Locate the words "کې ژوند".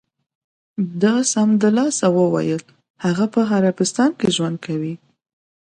4.19-4.57